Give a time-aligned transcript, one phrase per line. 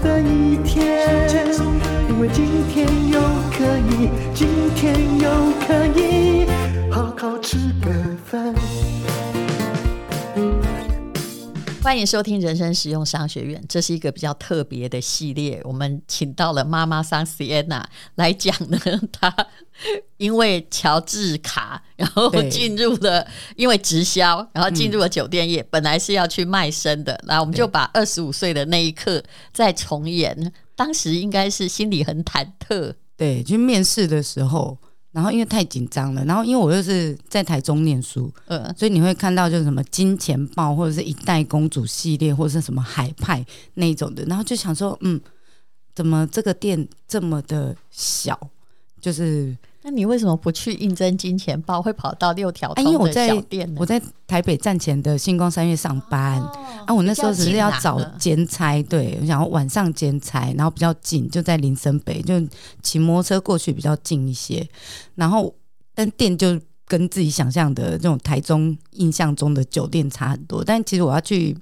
[0.00, 1.28] 的一天，
[2.08, 3.20] 因为今天又
[3.50, 5.28] 可以，今天又
[5.66, 6.46] 可以。
[11.88, 15.58] 欢迎收听人生实用商学院，这是一个比较特别的系列。
[15.64, 17.82] 我们请到了妈妈桑 Sienna
[18.16, 18.78] 来讲呢，
[19.10, 19.34] 她
[20.18, 25.66] 因为乔治卡，然后进入了因为直销，然后进入了酒店业。
[25.70, 30.52] 本来是要去卖身的，然后我们就把二十五岁的那一刻再重演。
[30.76, 34.76] 当时应该是心里很忐忑，对，去面试的时候。
[35.12, 45.20] 然后因为太紧张了，然后因为我又是在台中念书，呃，所以你会看到就是什么金钱豹或者是一代公主系列，或者是什么海派那一种的，然后就想说，嗯，
[45.94, 48.38] 怎么这个店这么的小，
[49.00, 49.56] 就是。
[49.88, 53.72] 那你为什么不去应征金钱豹，会跑到六条通的小店呢？
[53.72, 62.34] 因为我在我在台北站前的星光三月上班，哦、啊，我那时候只是要找兼差，对，我想要晚上兼差，然后比较近，就在林森北，就
[62.82, 64.68] 骑摩托车过去比较近一些。
[65.14, 65.54] 然后，
[65.94, 70.62] 但店就跟自己想象的这种台中印象中的酒店差很多。
[70.62, 71.56] 但其实我要去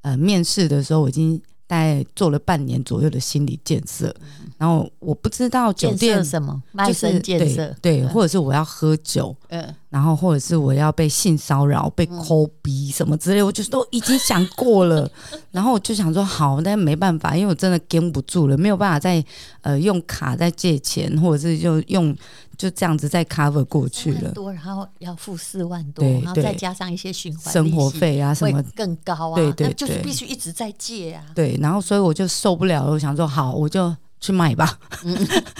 [0.00, 1.38] 呃面试的时候，我已经。
[1.66, 4.14] 大概做了半年左右的心理建设，
[4.56, 6.62] 然后我不知道酒店什么？
[6.72, 15.10] 卖身建设，对，对，或者是我要喝酒，嗯，然后或者是我要被性骚扰、被抠鼻什么之类，我就都已经想过了。
[15.52, 19.24] 然后我就想说好，但没办法，因为我真的跟不住了，没有办法再
[19.62, 22.16] 呃用卡再借钱，或者是就用。
[22.58, 31.22] 就这样子再 cover 过去了，多，然后要付四万多，然后再加上一些循环生活费啊什么更高啊，对对，对，就是必须一直在借啊。
[31.34, 34.78] 对，然后所以我就受不了了，我想说好，我就去卖吧。
[35.04, 35.14] 嗯、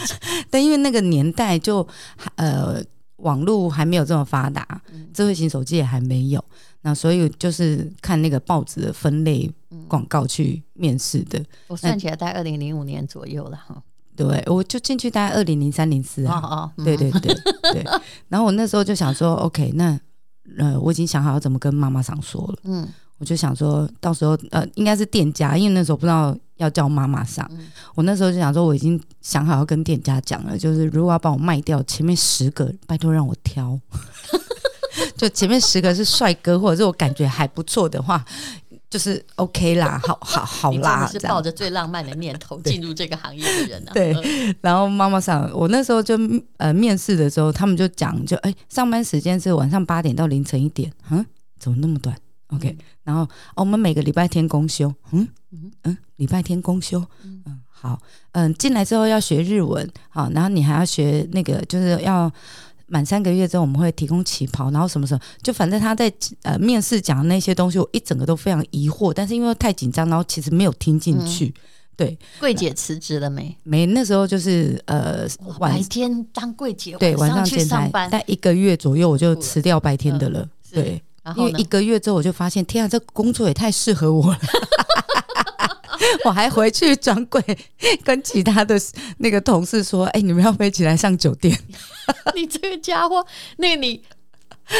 [0.49, 1.87] 但因为那个年代就
[2.33, 2.81] 呃
[3.17, 4.81] 网络还没有这么发达，
[5.13, 6.43] 智慧型手机也还没有，
[6.81, 9.49] 那所以就是看那个报纸的分类
[9.87, 11.43] 广告去面试的。
[11.67, 13.81] 我算起来大概二零零五年左右了哈。
[14.15, 17.33] 对，我就进去大概二零零三零四啊，哦哦嗯、对对对
[17.71, 17.85] 对。
[18.29, 19.99] 然后我那时候就想说，OK，那
[20.57, 22.55] 呃，我已经想好要怎么跟妈妈上说了。
[22.63, 22.87] 嗯，
[23.19, 27.47] 我就想说到时候呃，应该是店家，因为那时候不知道要叫妈妈上。
[27.51, 33.79] 嗯、我那时候就想说，我已经想好要跟店家讲了，就是如果要把我卖掉，前面十个拜托让我挑，
[35.17, 38.23] 就前面十个是帅哥，或者是我感觉还不错的话。
[38.89, 43.93] 就是 OK 啦，好好好啦，你是抱着最浪漫的念头进入这个行业的人呢、啊。
[43.93, 44.15] 对，
[44.61, 46.17] 然后妈妈上，我那时候就
[46.55, 51.23] 呃面试的时候，他们就讲，就哎、欸，上班时间是晚上八点到凌晨一点，嗯，
[51.59, 52.15] 怎么那么短
[52.55, 55.27] ？OK，、嗯、然后、哦、我们每个礼拜天公休，嗯？
[55.83, 57.99] 嗯，礼拜天公休，嗯，好，
[58.33, 62.31] 嗯，进来之后要学日文，好，然后你还要学那个，就是要。
[62.89, 65.19] 满三个月之后，我们会提供旗袍，然后什么时候？
[65.43, 66.09] 就反正他在
[66.43, 71.47] 呃面试讲的那些东西，我一整个都非常疑惑，但是因为太紧张，然后其实没有听进去。
[71.47, 71.53] 嗯、
[71.97, 73.53] 对，柜姐辞职了没？
[73.63, 75.27] 没，那时候就是呃
[75.59, 80.39] 白天当柜姐，对，晚上去上班，但一个月左右我就辞掉白天的了。
[80.39, 81.03] 嗯、对，
[81.35, 84.39] 因为一个月之后我就发现，天啊，这工作也太适合我了。
[86.25, 87.41] 我还回去专柜
[88.03, 88.79] 跟其他的
[89.17, 91.57] 那个同事说：“哎、欸，你们要不要一起来上酒店？”
[92.35, 93.25] 你这个家伙，
[93.57, 94.01] 那个你，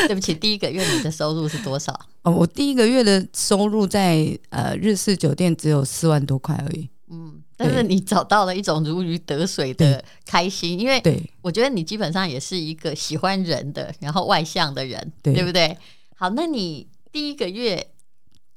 [0.08, 1.94] 对不起，第一个月你的收入是多少？
[2.24, 6.90] 哦，我第一个月的收入在呃日式酒店只有四万多块而已。
[7.10, 15.78] 嗯，但是你找到了一种如鱼得水的开心，因为对，我觉得你基本上也是一个喜欢人的，然后外向的人，对，对不对？
[16.16, 17.88] 好，那你第一个月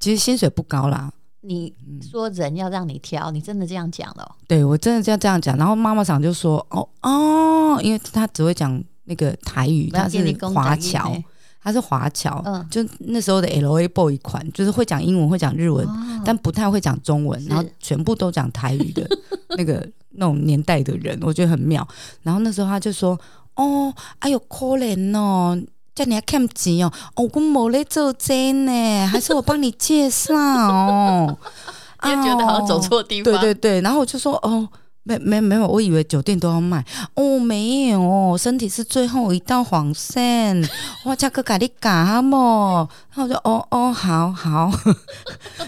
[0.00, 1.12] 其实薪水不高啦。
[1.42, 4.36] 你说人要让你挑，你真的这样讲了？
[4.46, 5.56] 对，我真的这样这样讲。
[5.56, 11.16] 然后妈妈长就说：“哦哦，因为他只会讲那个台语，他是华侨，
[11.62, 19.08] 他是华侨，嗯，就那时候的 LA boy 款，就是会讲英文，会讲日文，哦、但不太会讲中文，然后全部都讲台语的
[19.56, 21.86] 那个那种年代的人，我觉得很妙。
[22.22, 23.18] 然后那时候他就说
[23.56, 25.58] ：‘哦，哎呦，可怜哦。’
[25.94, 31.36] 叫你要看钱哦，哦，我冇咧做真呢， 还是我帮你介绍哦？
[32.02, 33.80] 就觉得好像走错地方，对对对。
[33.82, 34.66] 然后我就说，哦，
[35.02, 36.82] 没没没有，我以为酒店都要卖
[37.14, 40.66] 哦，没有，身体是最后一道防线。
[41.04, 42.88] 哇加个咖喱咖么？
[43.14, 44.72] 然后我就哦哦，好好。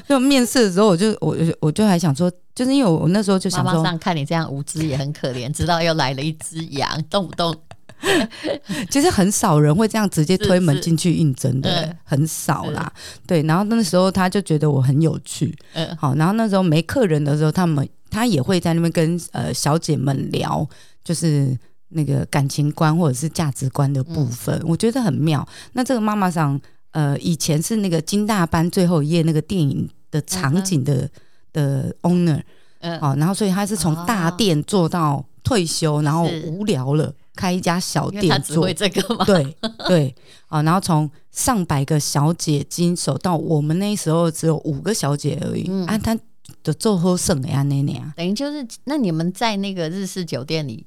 [0.09, 7.55] 就面试的时候，我就我我就还想说，就是因为我那时候就想说，妈妈桑看你这样无知也很可怜，直到又来了一只羊，动不动。
[8.91, 12.93] 其实很少人会这样直接推门进去应征的，很少啦。
[13.27, 20.69] 对，然后那时候他就觉得我很有趣，嗯，好，然后那时候没客人的时候，他们他也会在那边跟呃小姐们聊，
[21.05, 21.57] 就是
[21.91, 25.47] 那个感情观或者是价值观的部分，嗯、我觉得很妙。
[25.73, 26.61] 那这个妈妈桑，
[26.91, 31.09] 呃，以前是那个金大班最后一页那个电影的场景的、
[31.53, 32.43] 嗯、的 owner，
[32.81, 37.15] 嗯，好，然后所以他是从大店做到退休，哦、然后无聊了。
[37.35, 39.25] 开一家小店做，他只会这个吗？
[39.25, 39.57] 对
[39.87, 40.15] 对。
[40.49, 46.15] 啊，然后从上百个小姐经手到我们那时候只有五个小姐而已，嗯、啊，他
[46.63, 50.87] 的做后剩呀那那啊，等于就是那你们在那个日式酒店里，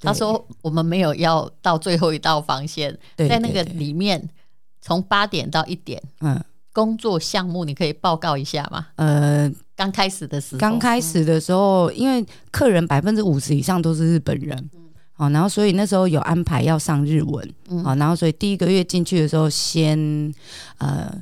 [0.00, 4.26] 对他说我们没有要到最后一道防线，在那个里面
[4.80, 6.42] 从八点到一点，嗯，
[6.72, 8.86] 工作项目你可以报告一下吗？
[8.96, 14.70] 呃，刚开始的时候，刚开始的时候，嗯、因为客人百分之五十以上都是日本人。
[15.14, 17.54] 好，然后所以那时候有安排要上日文，
[17.84, 20.34] 好，然后所以第一个月进去的时候，先
[20.78, 21.12] 呃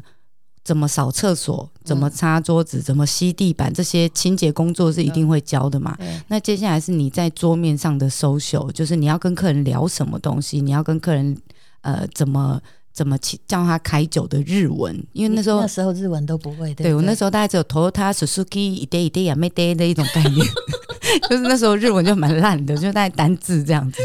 [0.62, 5.98] 怎么扫厕所，怎么擦桌子，怎么吸地板，这些清洁工作是一定会教的嘛。
[6.28, 11.36] 那接下来是你在桌面上的 social，就是你要跟客人聊什么东西，你要跟客人
[11.80, 12.60] 呃怎么
[13.00, 13.16] 怎么
[13.46, 20.46] 叫他开酒的日文，因为那时候那时候日文都不会，对，对我那时候大概只有 Toyota Suzuki 一堆一堆呀没得的一种概念。
[21.30, 24.02] 就是那时候日文就蛮烂的，就带单字这样子。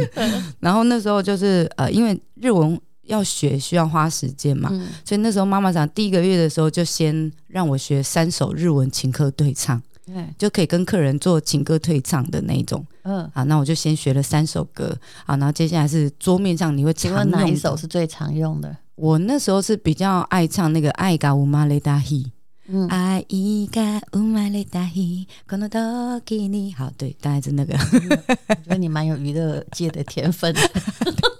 [0.62, 12.85] 然后那时候就是呃，因为日文要学需要花时间嘛，嗯、所以那时候妈妈讲第一个月的时候就先让我学三首日文情歌对唱，嗯、就可以跟客人做情歌对唱的那种。
[13.03, 18.77] 嗯，好，那我就先学了三首歌，好，然后接下来是桌面上你会常用哪一首是最常用的？
[18.97, 22.33] 我那时候是比较爱唱那个爱嘎乌玛雷达希。
[22.73, 23.25] 嗯，爱
[23.73, 27.75] が生まれた日この时に好，对，大概是那个。
[27.75, 30.55] 我觉得你蛮有娱乐界的天分，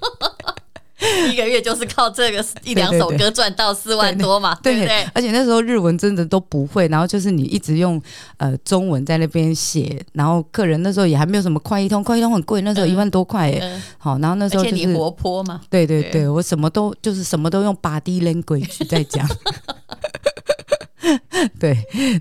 [1.32, 5.04] 一个月就是靠这个 一两首歌赚到四万多嘛，对不对？
[5.14, 8.02] 而且那时候日文真的都不会，然后就是你一直用
[8.38, 13.82] 呃中文在那边写，然后客人那时候也还没有什么快译通，快译通很贵，那时候一万多块哎。
[13.98, 19.28] 好，然后那时候就是你活泼嘛，对对对，我什么都就是什么都用 body language 在讲。
[21.60, 21.78] 对，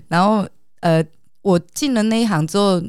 [0.07, 0.47] 然后
[0.81, 1.03] 呃，
[1.41, 2.81] 我进了那一行之后，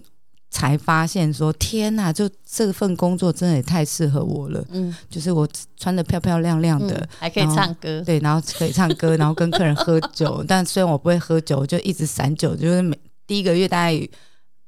[0.51, 4.65] 才发现说天哪，就这份工作真的也太适合我了。
[4.71, 5.47] 嗯，就是我
[5.77, 10.45] 穿的漂漂亮亮的，还可以唱歌，对，然后可以唱歌， 然后跟客人喝酒。
[10.47, 14.09] 但虽然我不会喝酒，就一直散酒，就是每第一个月大概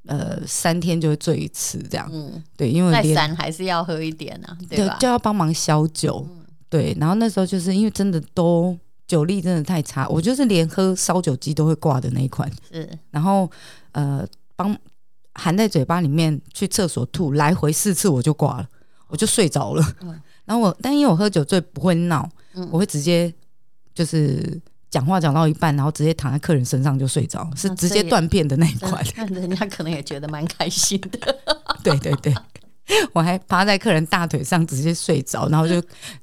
[0.06, 2.08] 呃三天就会醉一次这样。
[2.12, 4.96] 嗯，对，因为再散还是要喝一点啊，对吧？
[5.00, 6.26] 就要帮忙消酒。
[6.28, 8.76] 嗯、对，然后那时候就是因为真的都。
[9.06, 12.46] 酒力真的太差，我就是连喝烧酒机都会挂的那一款。
[12.70, 13.50] 是，然后
[13.92, 14.22] 呃，
[14.54, 14.76] 帮
[15.38, 18.69] 含在嘴巴里面去厕所吐，来回四次我就挂了，
[19.06, 19.94] 我就睡着了。
[20.00, 23.32] 嗯、然后我，但因为我喝酒醉不会闹，嗯、我会直接
[23.94, 29.05] 就是讲话讲到一半，然后直接躺在客人身上就睡着，是直接断片的那一款。
[29.17, 31.38] 那人家可能也觉得蛮开心的。
[31.84, 32.34] 对对对。
[33.12, 35.75] 我还趴在客人大腿上直接睡着，然后就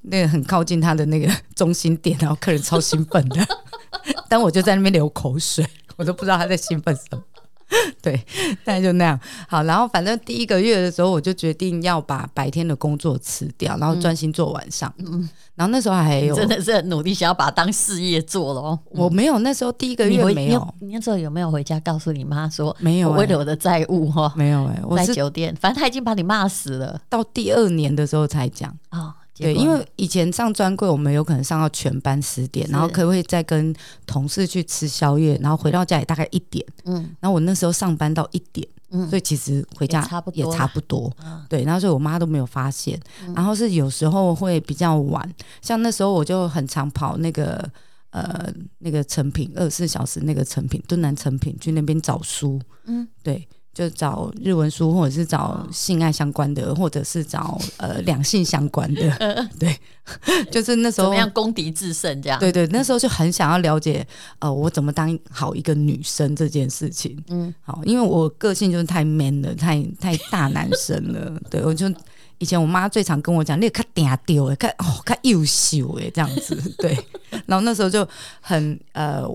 [0.02, 3.48] 那个很靠近他的那个中心点，然后客人超兴奋的，
[4.28, 5.64] 但我就在那边流口水，
[5.96, 7.24] 我都不知道他在兴奋什么。
[8.02, 8.16] 对，
[8.64, 9.20] 大概就那样。
[9.48, 14.94] 好，然后反正第一个月的时候，我就决定要把白天的工作辞掉，然后专心做晚上。
[15.00, 18.62] 嗯，然后那时候还有真的是很努力，想要把它当事业做了。
[18.62, 20.74] 嗯、我没有，那时候第一个月没有。
[20.80, 23.18] 你，你那时候有没有回家告诉你妈说没有、欸？
[23.18, 27.02] 为了我的债务哈，没有哎、欸，我在酒店，反正他已经把你骂死了。
[27.10, 29.00] 到第二年的时候才讲啊。
[29.00, 33.76] 哦对，因为以前上专柜，我们有可能上到全班十点，然后可不可以再跟
[34.06, 36.66] 同事去吃宵夜，然后回到家里大概一点。
[36.86, 41.12] 嗯，然后我那时候上班到一点，嗯，所以其实回家也差不多，也差不多。
[41.50, 42.98] 对，然后所以我妈都没有发现。
[43.28, 45.30] 嗯、然后是有时候会比较晚，
[45.62, 47.70] 像那时候我就很常跑那个
[48.12, 48.50] 呃
[48.80, 52.58] 那个成品二十四小时那个成品敦南成品去那边找书。
[52.86, 53.46] 嗯，对。
[53.76, 59.12] 就找日文书，或者是找性爱相关的，或者是找呃两性相关的，
[59.60, 59.78] 对，
[60.50, 62.40] 就是那时候怎么样攻敌制胜这样？
[62.40, 64.08] 对对，那时候就很想要了解，
[64.40, 67.22] 呃，我怎么当好一个女生这件事情。
[67.28, 71.38] 嗯，好，因为我个性就是太 man 了，太太大男生了。
[71.50, 71.94] 对，我就
[72.38, 76.56] 以前我妈最常跟我讲，你看嗲丢哎，看哦看优秀哎这样子。
[76.78, 76.98] 对，
[77.46, 78.08] 然后那时候就
[78.40, 79.30] 很呃。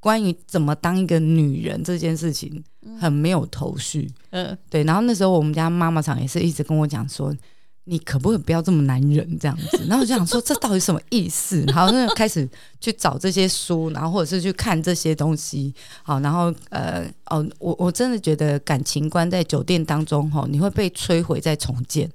[0.00, 2.62] 关于怎么当一个女人这件事情，
[3.00, 4.10] 很没有头绪。
[4.30, 4.84] 嗯，对。
[4.84, 7.34] 然后那时候我们家妈妈常也是一直跟我讲说。
[7.90, 9.78] 你可不可以不要这么男人这样子？
[9.88, 11.64] 然后我就想说，这到底什么意思？
[11.68, 12.46] 然后就开始
[12.78, 15.74] 去找这些书，然后或者是去看这些东西。
[16.02, 22.12] 好，然后呃哦，我我真的觉得感情观在酒店当中哈，你会被摧毁再重建。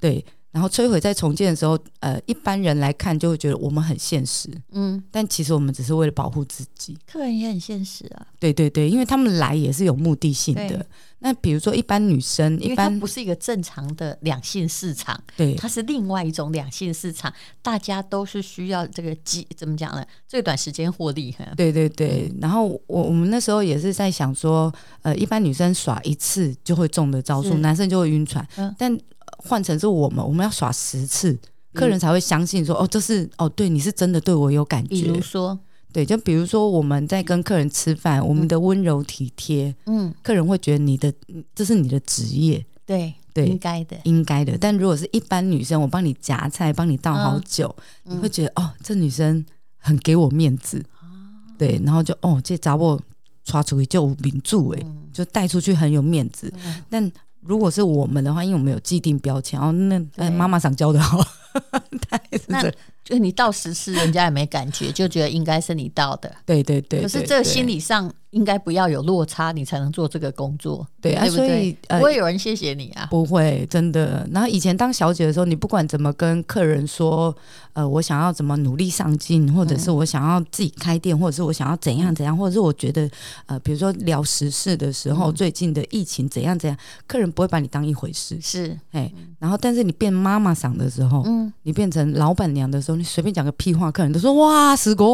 [0.00, 0.24] 对。
[0.56, 6.96] 然后摧毁在重建的时候，呃，一般人来看就会觉得我们很现实，嗯，但其实我们只是为了保护自己。
[7.06, 10.86] 客人也很现实啊，对对对，因为他们来也是有目的性的。
[11.18, 20.02] 那比如说一般女生，一般不是一个正常的两性市场，对，它是另外一种两性市场，大家都是需要这个机，怎么讲呢？
[20.26, 21.36] 最短时间获利。
[21.54, 22.32] 对对对。
[22.40, 24.72] 然后我我们那时候也是在想说，
[25.02, 28.98] 呃，一般女生耍一次就会中的招数，男生就会晕船，嗯，但。
[29.38, 31.38] 换成是我们，我们要耍十次，
[31.72, 34.88] 客人才会相信说，嗯、哦，这是哦，对，你是真的对我有感觉。
[34.88, 35.58] 比如说，
[35.92, 41.12] 对，就比如说我们在跟客人吃饭，我们的温柔体贴，嗯，客人会觉得你的
[41.54, 44.56] 这是你的职业，对对，应该的，应该的。
[44.58, 49.44] 但如果是一般女生，我帮你夹菜，帮你倒好酒，嗯、你会觉得哦，这女生
[49.78, 53.00] 很给我面子，嗯、对，然后就哦，这找我
[53.44, 57.12] 抓出去就名著哎，就带出去很有面子，嗯、但。
[57.46, 61.24] 如果是我们的话，因为我们有既定标签，哦，那妈妈想教的好，
[62.48, 62.62] 那
[63.04, 67.02] 就你到十次，人家也没感觉，就觉得应该是你到的，对对对。
[67.02, 68.12] 可是这个心理上。
[68.36, 71.46] 应该不要有落差，你才能做这个工作，对啊，对不对？
[71.48, 74.28] 所以不会有人谢谢你啊，不会，真的。
[74.30, 77.34] 然后以前当小姐的时候，你不管怎么跟客人说，
[77.72, 83.08] 呃，我想要怎么努力上进，或者是我想要自己开店，或者是我想要怎样怎样，或者是我觉得，
[83.46, 95.06] 呃，比如说聊时事的时候，最近的疫情怎样怎样，客人不会把你当一回事，是，哎，然后但是你变妈妈嗓的时候，嗯，你变成老板娘的时候，你随便讲个屁话，客人都说哇，死鬼。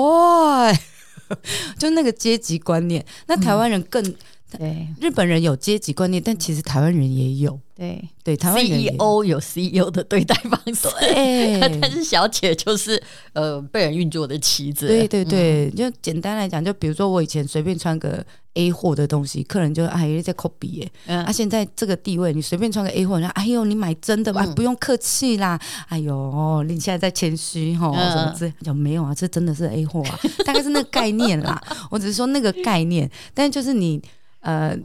[1.78, 4.14] 就那个阶级观念，那台湾人更、嗯、
[4.58, 7.58] 对，日本人有阶级观念，但其实台湾人也有。
[7.82, 8.08] 对。
[8.24, 11.58] 对，台湾 CEO 有 CEO 的对待方式，对。
[11.82, 14.86] 但是小姐就是呃被人运作的棋子。
[14.86, 18.24] 对对对，嗯、就简单来讲，就比如说我以前随便穿个
[18.54, 20.92] A 货的东西，客人就哎在 copy 耶。
[21.06, 25.60] 嗯、啊，现在这个地位，你随便穿个 A 货，人家哎呦你买真的吧，嗯、不用客气啦。
[25.88, 31.60] 哎呦，你现在在谦虚哈，什么之类，就没有啊，这真的是 A 货啊，大概是那个概念啦。
[31.90, 34.00] 我只是说那个概念，但就是你
[34.42, 34.78] 呃。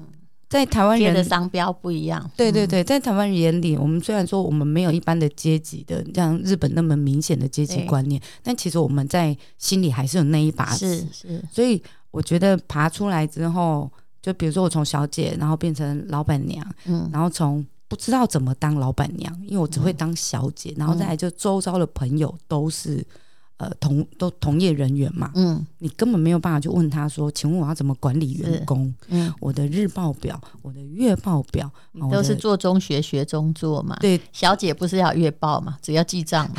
[0.49, 10.99] 在台湾人的商标不一样，对对对，在台湾人眼里，我们虽然说我们没有一般的阶级的，像日本那么明显的阶级观念，但其实我们在心里还是有那一把尺。
[10.99, 23.05] 是是，所以我觉得爬出来之后，就比如说我从小姐，然后变成老板娘，嗯，然后从不知道怎么当老板娘，因为我只会当小姐，嗯、然后再来就周遭的朋友都是。
[23.57, 28.93] 呃，同都同业人员嘛，嗯，你根本没有办法去问他说，请问我要怎么管理员工？
[29.07, 31.67] 嗯，我的日报表，我的月报表，
[32.11, 33.97] 都是做中学学中做嘛。
[33.99, 36.55] 对，小姐不是要月报嘛，只要记账嘛。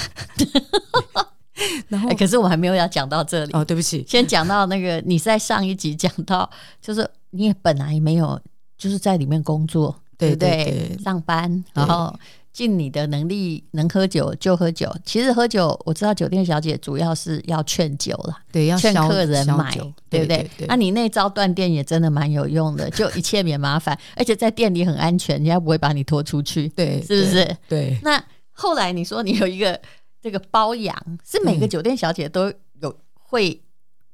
[1.87, 6.51] 然后、 欸，可是我还没有要讲到这里哦，对不起，先讲到那个，你在上一集讲到，
[6.83, 8.41] 就是你也本来没有
[8.77, 12.13] 就是在里面工作，对不对，上班，然后。
[12.53, 14.93] 尽你的能力，能喝酒就喝酒。
[15.05, 19.71] 其实喝酒，我知道酒店小姐主要是要劝酒了，对，要劝客人买，
[20.11, 20.51] 对，不对？
[20.67, 27.45] 那你那招断电也真的蛮有用的， 就一切免麻烦，而且在店里很安全，人家不会把你拖出去，对，是不是？
[27.69, 27.91] 对。
[27.91, 28.21] 对，那
[28.53, 29.81] 后来你说你有一个
[30.21, 33.63] 这个包养，是每个酒店小姐都有会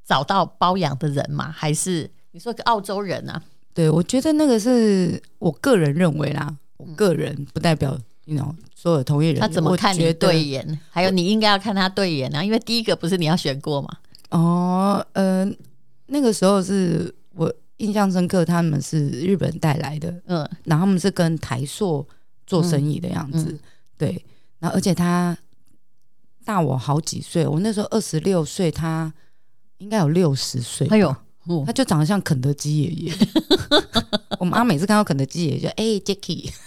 [0.05, 1.51] 找到包养的人吗？
[1.51, 3.43] 还是你说个澳洲人啊？
[3.73, 7.99] 对，我觉得那个是我个人认为啦，我个人不代表。
[8.25, 10.81] You know, 所有同业人，他怎么看你对眼？
[10.91, 13.89] 还有你应该要看他对眼啊，因为第一个不是你要选过吗？
[14.31, 15.49] 哦，呃，
[16.07, 22.07] 那个时候是我印象深刻，他们是日本带来的，嗯，然后他们是跟台塑
[22.47, 23.61] 做生意的样子，嗯嗯、
[23.97, 24.25] 对，
[24.59, 25.37] 然后而且他
[26.45, 29.13] 大我好几岁，我那时候二十六岁，他
[29.79, 31.15] 应该有六十岁，哎呦，
[31.65, 33.13] 他就长得像肯德基爷爷。
[34.41, 36.51] 我妈每次看到肯德基爷爷就哎，Jacky。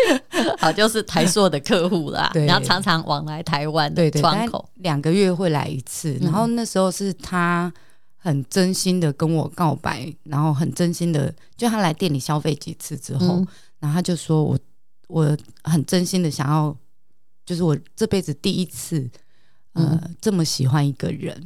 [0.58, 6.16] 好，就是台塑的客户啦， 然后常常往来台湾的窗口，两个月会来一次。
[6.20, 7.72] 然后那时候是他
[8.16, 13.46] 很真心的跟我告白，然后很真心的，就他来店里消费几次之后，嗯、
[13.80, 14.58] 然后他就说我
[15.08, 16.76] 我很真心的想要，
[17.44, 19.08] 就是我这辈子第一次，
[19.72, 21.42] 呃，嗯、这么喜欢一个人。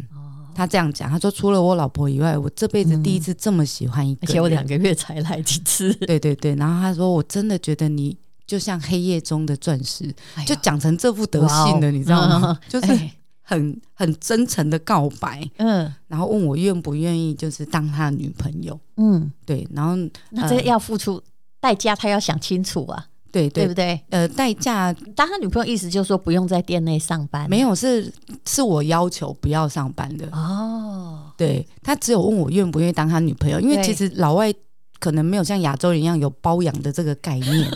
[0.54, 5.92] 他这样讲，他说除了我老婆以外，我这辈子第一次这么喜欢一个人，而且我两个月才来几次。
[5.96, 10.14] 对对对，然后他说我真的觉得你就像黑夜中的钻石，
[10.46, 12.58] 就讲成这副德性的，你知道吗？
[12.68, 12.98] 就是
[13.42, 15.92] 很很真诚的告白，嗯。
[16.08, 18.78] 然后问我愿不愿意，就是当他的女朋友。
[18.96, 19.96] 嗯，对，然后
[20.30, 21.22] 那这个要付出
[21.60, 23.64] 代价，他要想清楚啊，对对。
[23.64, 24.00] 对不对？
[24.10, 28.12] 呃，代价当他女朋友意思就是说不用在店内上班，没有，是
[28.46, 30.26] 是我要求不要上班的。
[30.30, 34.52] 哦，对，他只有问我愿不愿意当他女朋友，因为其实老外
[34.98, 37.70] 可能没有像亚洲人一样有包养的这个概念，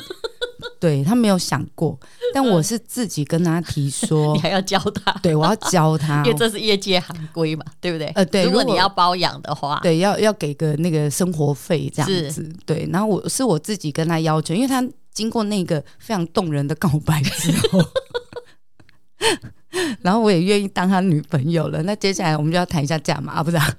[0.81, 1.97] 对他没有想过，
[2.35, 8.07] 但我是自己跟他提 说你，还要教他，对我要教他因为，这是业界行规嘛，对不对？
[8.17, 14.83] 呃对如果你要包养的话，对，要要给个那个生活费这样子，对，然后我是我自己跟他要求，因为他
[15.13, 17.79] 经过那个非常动人的告白之后。
[20.01, 23.77] 然后我也愿意当他女朋友了，那接下来我们就要谈一下价码啊，不是、啊？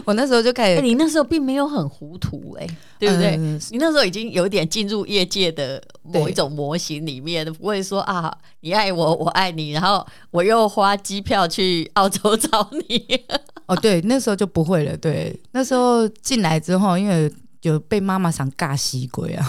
[0.06, 2.66] 我那时候就开哎、始，你那时候并没有很糊涂、哎，
[2.98, 3.30] 对不对？
[3.30, 3.36] 呃
[3.70, 13.20] 你那时候已经有点进入业界的某一种模型里面，不会说啊，你爱我，我爱你，然后我又花机票去澳洲找你。
[13.66, 14.96] 哦，对，那时候就不会了。
[14.96, 17.30] 对，那时候进来之后，因为
[17.62, 19.46] 有被妈妈想尬西鬼啊，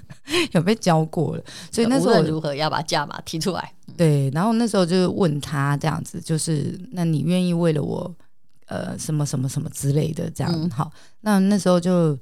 [0.52, 3.72] 有被教过了，所以那时候我无论如何要把价码提出来。
[3.96, 8.10] 对，然后那时候就问他这样子，就是那你愿意为了我，
[8.68, 10.92] 呃，什么什么什么之类的这样、嗯好？
[11.22, 12.18] 那那时候就，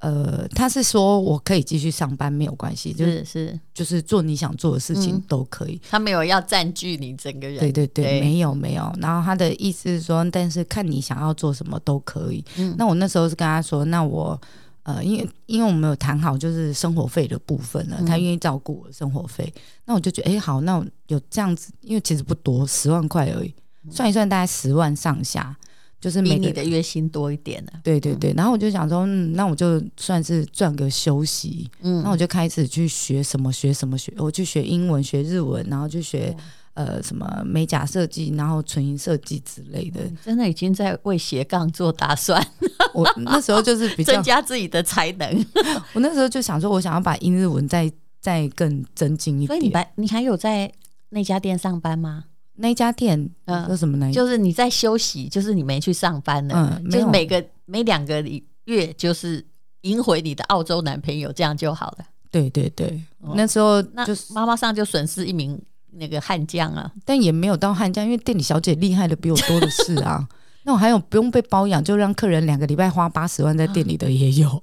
[0.00, 5.80] 呃，他是说我可以继续上班没有关系，就是是，就是做你想做的事情嗯都可以。
[5.90, 7.58] 他没有要占据你整个人。
[7.58, 8.92] 对对对，对没有没有。
[9.00, 12.44] 然后他的意思是说，但是看你想要做什么都可以。
[12.58, 14.38] 嗯那我那时候是跟他说，那我
[14.82, 19.50] 呃，因为因为我们有谈好就是生活费的部分了，嗯他愿意照顾我的生活费，
[19.86, 23.54] 那我就觉得，哎，好，那我有这样子，因为其实不多，十万块而已，
[23.90, 25.56] 算一算大概十万上下，
[26.00, 28.32] 就是每比你的月薪多一点呢、对对对。
[28.34, 36.36] 然后我就想说，嗯，那我就算是赚个休息，嗯，那我就开始去学什么学什么学，我去学英文、学日文，然后去学。
[36.74, 42.44] 呃，什么美甲设计，然后纯银设计之类的，真的已经在为斜杠做打算，
[42.92, 45.46] 我那时候就是比较增加自己的才能。
[45.94, 47.88] 我那时候就想说，我想要把英日文再
[48.20, 49.46] 再更增进一点。
[49.46, 50.68] 所以你白，你还有在
[51.10, 52.24] 那家店上班吗？
[52.56, 54.12] 那家店，嗯有什么呢？
[54.12, 58.24] 就是你在休息，就是你没去上班了，嗯，就是每个每两个
[58.64, 59.44] 月就是
[59.82, 62.04] 赢回你的澳洲男朋友，这样就好了。
[62.30, 65.60] 对对对，哦那时候那就是，妈妈上就损失一名
[65.92, 70.26] 那个悍将啊，但也没有到悍将，因为店里小姐厉害的比我多的是啊。
[70.66, 74.62] 那我还有不用被包养，就让客人两个礼拜花八十万在店里的也有。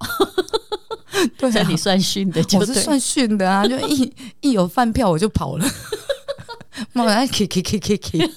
[1.37, 4.11] 对啊你，算训的就，我是算训的啊，就一
[4.41, 5.65] 一有饭票我就跑了。
[6.93, 8.29] 妈妈 k k k k k，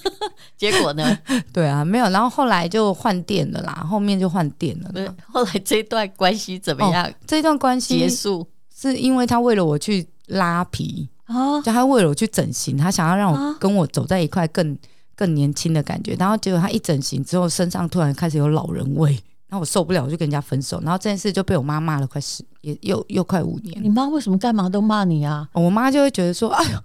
[0.57, 1.17] 结果呢？
[1.53, 5.15] 对啊，没有，然后后来就换店了啦，后面就换店了不是啦。
[5.31, 11.61] 后来这段关系怎么样这段关系结束是因为他为了我去拉皮，啊？
[11.61, 14.77] 就他为了我去整形，他想要让我啊跟我走在一块更
[15.15, 16.15] 更年轻的感觉。
[16.19, 19.11] 然后结果他一整形之后，身上突然开始有老人味，
[19.47, 20.81] 然后我受不了，我就跟人家分手。
[20.81, 23.81] 然后这件事就被我妈骂了快十，也又又快五年。
[23.81, 25.47] 你妈为什么干嘛都骂你啊？
[25.53, 26.79] 我妈就会觉得说：“哎呦，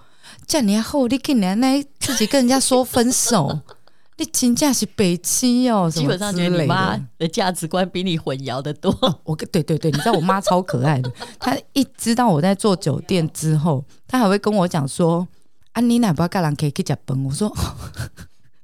[0.46, 3.60] 这样你后你竟然那自己跟人家说分手，
[4.18, 8.92] 你真正是北七哦，基本上觉你妈的。”价值观比你混淆的多。
[9.24, 15.26] 我跟对对对，你知道我妈超可爱的， 她一知道我在做酒店之后，她还会跟我讲说
[15.72, 17.54] ：“啊，你哪不要干人可以去加班？”我说。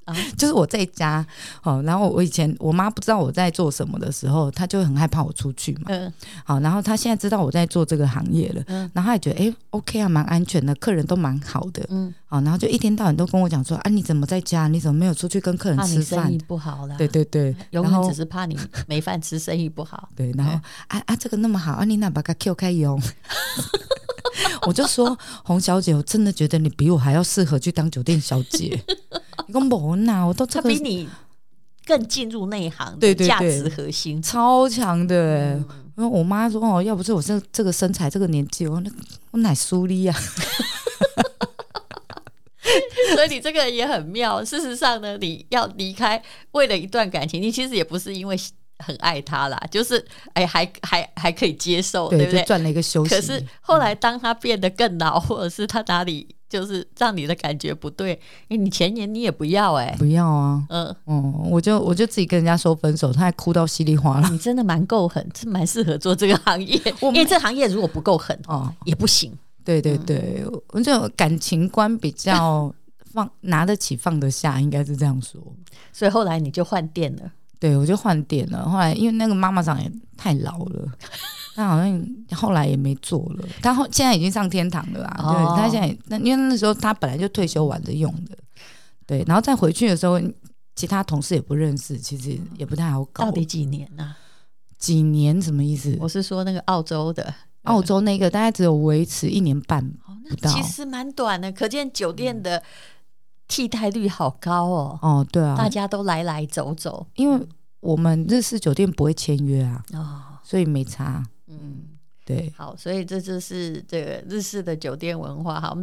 [0.07, 1.25] 啊就是我在家
[1.63, 5.83] 哦，然后我以前我妈不知道我在做什么的时候，她就很害怕我出去嘛。
[5.89, 6.13] 嗯
[6.45, 11.85] 好，然后她现在知道我在做这个行业了，嗯然后她也觉得哎，OK 啊，蛮安全的，客人都蛮好的。
[11.91, 14.69] 嗯，好，然后就一天到晚都跟我讲说啊，你怎么在家？
[14.69, 16.47] 你怎么没有出去跟客人吃生意饭？
[16.47, 16.97] 不好啦。
[16.97, 20.09] 对对对，然后永远只是怕你没饭吃，生意不好。
[20.15, 20.53] 对，然后
[20.89, 23.01] 啊啊，这个那么好啊，你哪把它 Q 开用？
[24.63, 28.83] 我就说洪小姐，我真的觉得你比我还要适合去当酒店小姐。
[29.47, 31.09] 你跟我呐，我都这个他比你
[31.85, 34.21] 更进入内行，对对对价值核心。
[34.23, 35.55] 超强的、欸。
[35.55, 35.65] 嗯
[35.97, 38.91] 因为我妈说哦，要不是我这这个身材这个年纪，我那
[39.31, 40.15] 我奶苏力啊。
[43.15, 44.45] 所以你这个也很妙。
[44.45, 48.39] 事实上呢，你要离开，为了一段感情，你其实也不是因为
[48.79, 52.43] 很爱他啦，就是哎，还还还可以接受，对不对？
[52.45, 53.15] 赚了一个休息。
[53.15, 58.13] 可是后来当他变得更老， 或者是他哪里就是让你的感觉不对，
[58.49, 64.29] 因为你前年你也不要哎、不要啊，嗯，嗯，我就我就自己跟人家说分手，他还哭到稀里哗啦。
[64.29, 69.37] 你真的蛮够狠，是蛮适合做这个行业，我因为这行业如果不够狠哦，也不行。
[69.65, 72.73] 对对对，我这种感情观比较
[73.13, 75.41] 放拿得起放得下，应该是这样说。
[75.93, 77.23] 所以后来你就换店了，
[77.59, 78.69] 对，我就换店了。
[78.69, 80.89] 后来因为那个妈妈长也太老了，
[81.55, 83.45] 她好像后来也没做了。
[83.63, 85.21] 她后现在已经上天堂了啦。
[85.23, 88.37] 哦对，她现在那因为那时候她本来就退休完的用的。
[89.07, 90.21] 对，然后再回去的时候，
[90.75, 93.25] 其他同事也不认识，其实也不太好搞。
[93.25, 94.17] 到底几年呢、啊？
[94.79, 95.97] 几年什么意思？
[96.01, 99.83] 我是说那个澳洲的，澳洲那个大概只有维持一年半
[100.29, 102.63] 不到，其实蛮短的，可见酒店的
[103.49, 104.99] 替代率好高哦。
[105.03, 107.47] 哦，对啊，大家都来来走走，因为
[107.81, 111.23] 我们日式酒店不会签约啊，哦，所以没差。
[111.47, 111.89] 嗯。
[112.25, 115.61] 对，好，所以这就是这个日式的酒店文化。
[115.61, 115.79] 好，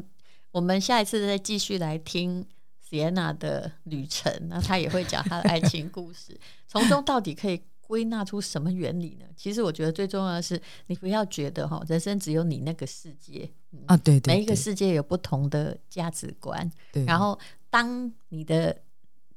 [0.52, 2.46] 我们下一次再继续来听
[2.86, 9.26] Sienna 的旅程，那他也会讲他的爱情故事， 从中到底可以归纳出什么原理呢？
[9.36, 16.72] 其实我觉得最重要的是，你不要觉得哈，人生只有你那个世界，嗯、啊，对，对，对，每一个世界有不同的价值观。
[16.92, 17.38] 对，然后
[17.70, 18.82] 当你的，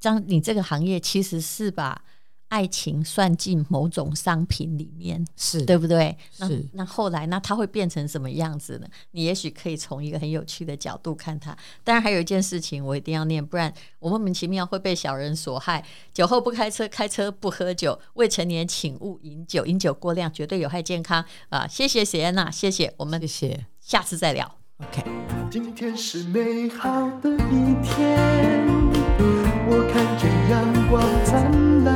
[0.00, 2.04] 当你这个行业其实是把。
[2.48, 6.16] 爱情算进某种商品里面，是对不对？
[6.38, 8.86] 那那后来，那它会变成什么样子呢？
[9.10, 11.56] 你也许可以从一个很有趣的角度看它。
[11.82, 15.84] 当然，还有一件事情我一定要念，不然我莫名其妙会被小人所害。
[16.14, 21.66] 酒后不开车，开车不喝酒，未成年请勿饮酒，饮酒过量绝对有害健康啊！
[21.66, 24.58] 谢谢 Sienna，谢谢我们，谢谢，下次再聊。
[24.78, 25.02] OK，
[25.50, 28.66] 今天是美好的一天，
[29.68, 31.95] 我看见阳光灿烂。